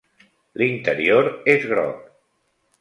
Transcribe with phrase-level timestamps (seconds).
[0.61, 2.05] L'interior és groc.